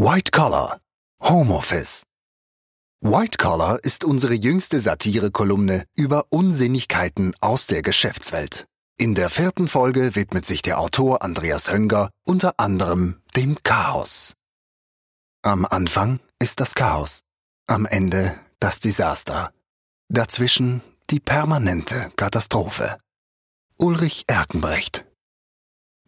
[0.00, 0.80] White Collar
[1.20, 2.04] Homeoffice
[3.00, 8.68] White Collar ist unsere jüngste Satire-Kolumne über Unsinnigkeiten aus der Geschäftswelt.
[8.96, 14.34] In der vierten Folge widmet sich der Autor Andreas Hönger unter anderem dem Chaos.
[15.42, 17.22] Am Anfang ist das Chaos,
[17.66, 19.52] am Ende das Desaster,
[20.08, 20.80] dazwischen
[21.10, 22.98] die permanente Katastrophe.
[23.78, 25.07] Ulrich Erkenbrecht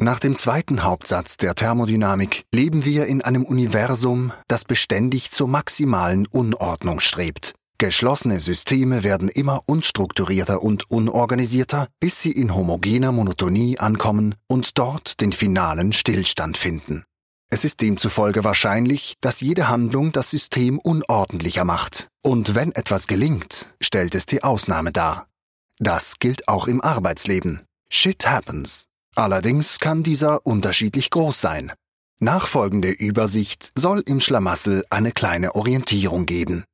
[0.03, 6.27] nach dem zweiten Hauptsatz der Thermodynamik leben wir in einem Universum, das beständig zur maximalen
[6.27, 7.55] Unordnung strebt.
[7.79, 15.21] Geschlossene Systeme werden immer unstrukturierter und unorganisierter, bis sie in homogener Monotonie ankommen und dort
[15.23, 17.05] den finalen Stillstand finden.
[17.49, 22.09] Es ist demzufolge wahrscheinlich, dass jede Handlung das System unordentlicher macht.
[22.23, 25.27] Und wenn etwas gelingt, stellt es die Ausnahme dar.
[25.79, 27.63] Das gilt auch im Arbeitsleben.
[27.89, 28.90] Shit happens.
[29.21, 31.73] Allerdings kann dieser unterschiedlich groß sein.
[32.21, 36.65] Nachfolgende Übersicht soll im Schlamassel eine kleine Orientierung geben.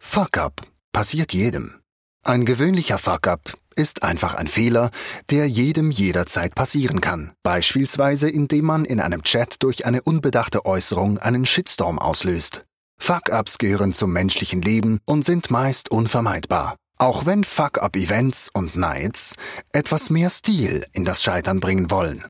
[0.00, 1.80] Fuck-up passiert jedem.
[2.24, 4.92] Ein gewöhnlicher Fuck-up ist einfach ein Fehler,
[5.30, 11.18] der jedem jederzeit passieren kann, beispielsweise indem man in einem Chat durch eine unbedachte Äußerung
[11.18, 12.64] einen Shitstorm auslöst.
[13.00, 16.76] Fuck-ups gehören zum menschlichen Leben und sind meist unvermeidbar.
[16.98, 19.34] Auch wenn Fuck-Up-Events und Nights
[19.72, 22.24] etwas mehr Stil in das Scheitern bringen wollen.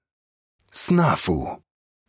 [0.72, 1.58] Snafu.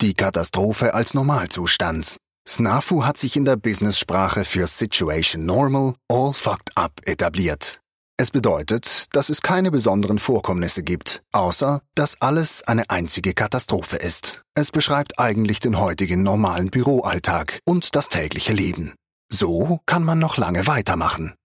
[0.02, 2.18] Die Katastrophe als Normalzustand.
[2.48, 7.82] Snafu hat sich in der Business-Sprache für Situation Normal, All Fucked Up etabliert.
[8.18, 14.44] Es bedeutet, dass es keine besonderen Vorkommnisse gibt, außer dass alles eine einzige Katastrophe ist.
[14.56, 18.94] Es beschreibt eigentlich den heutigen normalen Büroalltag und das tägliche Leben.
[19.30, 21.36] So kann man noch lange weitermachen.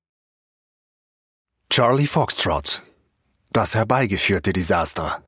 [1.73, 2.83] Charlie Foxtrot.
[3.53, 5.23] Das herbeigeführte Desaster.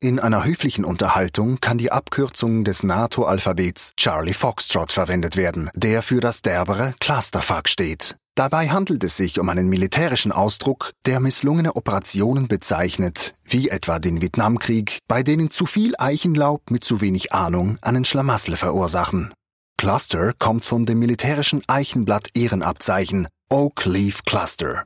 [0.00, 6.20] In einer höflichen Unterhaltung kann die Abkürzung des NATO-Alphabets Charlie Foxtrot verwendet werden, der für
[6.20, 8.14] das derbere Clusterfuck steht.
[8.36, 14.22] Dabei handelt es sich um einen militärischen Ausdruck, der misslungene Operationen bezeichnet, wie etwa den
[14.22, 19.34] Vietnamkrieg, bei denen zu viel Eichenlaub mit zu wenig Ahnung einen Schlamassel verursachen.
[19.76, 24.84] Cluster kommt von dem militärischen Eichenblatt-Ehrenabzeichen Oak Leaf Cluster.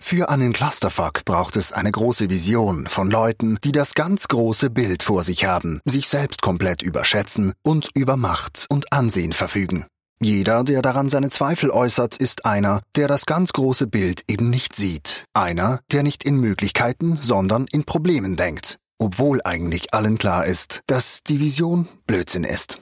[0.00, 5.02] Für einen Clusterfuck braucht es eine große Vision von Leuten, die das ganz große Bild
[5.02, 9.86] vor sich haben, sich selbst komplett überschätzen und über Macht und Ansehen verfügen.
[10.20, 14.74] Jeder, der daran seine Zweifel äußert, ist einer, der das ganz große Bild eben nicht
[14.74, 15.24] sieht.
[15.32, 18.78] Einer, der nicht in Möglichkeiten, sondern in Problemen denkt.
[18.98, 22.80] Obwohl eigentlich allen klar ist, dass die Vision Blödsinn ist.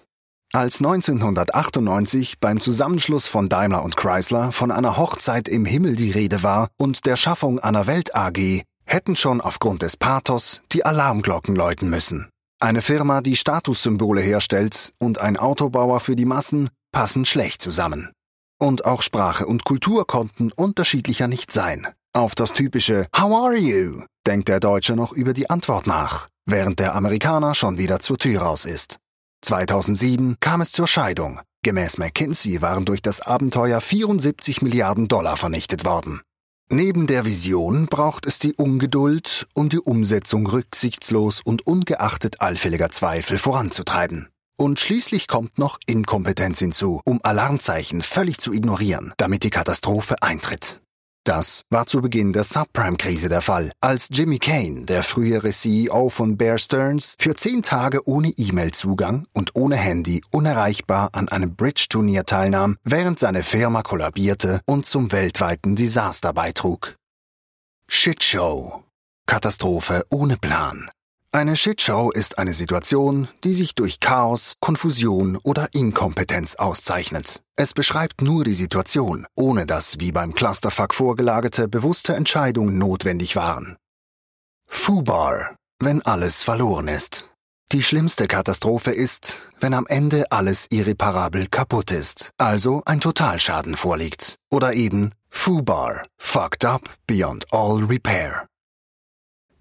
[0.53, 6.43] Als 1998 beim Zusammenschluss von Daimler und Chrysler von einer Hochzeit im Himmel die Rede
[6.43, 11.91] war und der Schaffung einer Welt AG, hätten schon aufgrund des Pathos die Alarmglocken läuten
[11.91, 12.31] müssen.
[12.59, 18.13] Eine Firma, die Statussymbole herstellt und ein Autobauer für die Massen passen schlecht zusammen.
[18.59, 21.87] Und auch Sprache und Kultur konnten unterschiedlicher nicht sein.
[22.15, 24.05] Auf das typische How are you?
[24.27, 28.41] denkt der Deutsche noch über die Antwort nach, während der Amerikaner schon wieder zur Tür
[28.41, 28.99] raus ist.
[29.47, 31.41] 2007 kam es zur Scheidung.
[31.63, 36.21] Gemäß McKinsey waren durch das Abenteuer 74 Milliarden Dollar vernichtet worden.
[36.69, 43.39] Neben der Vision braucht es die Ungeduld, um die Umsetzung rücksichtslos und ungeachtet allfälliger Zweifel
[43.39, 44.29] voranzutreiben.
[44.59, 50.81] Und schließlich kommt noch Inkompetenz hinzu, um Alarmzeichen völlig zu ignorieren, damit die Katastrophe eintritt.
[51.27, 56.37] Das war zu Beginn der Subprime-Krise der Fall, als Jimmy Kane, der frühere CEO von
[56.37, 62.77] Bear Stearns, für zehn Tage ohne E-Mail-Zugang und ohne Handy unerreichbar an einem Bridge-Turnier teilnahm,
[62.85, 66.95] während seine Firma kollabierte und zum weltweiten Desaster beitrug.
[67.91, 68.85] Shitshow.
[69.27, 70.89] Katastrophe ohne Plan.
[71.37, 77.43] Eine Shitshow ist eine Situation, die sich durch Chaos, Konfusion oder Inkompetenz auszeichnet.
[77.57, 83.77] Es beschreibt nur die Situation, ohne dass, wie beim Clusterfuck vorgelagerte, bewusste Entscheidungen notwendig waren.
[84.67, 87.29] Fubar, wenn alles verloren ist.
[87.71, 94.37] Die schlimmste Katastrophe ist, wenn am Ende alles irreparabel kaputt ist, also ein Totalschaden vorliegt.
[94.51, 98.47] Oder eben Fubar, fucked up beyond all repair.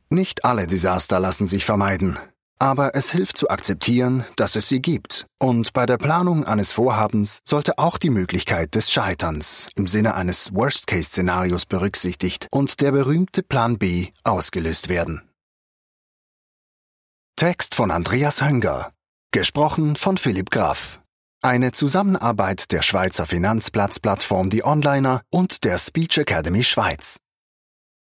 [0.09, 2.19] Nicht alle Desaster lassen sich vermeiden,
[2.59, 5.25] aber es hilft zu akzeptieren, dass es sie gibt.
[5.39, 10.53] Und bei der Planung eines Vorhabens sollte auch die Möglichkeit des Scheiterns im Sinne eines
[10.53, 15.21] Worst-Case-Szenarios berücksichtigt und der berühmte Plan B ausgelöst werden.
[17.35, 18.91] Text von Andreas Hönger.
[19.31, 21.01] Gesprochen von Philipp Graf.
[21.41, 27.17] Eine Zusammenarbeit der Schweizer Finanzplatzplattform Die Onliner und der Speech Academy Schweiz.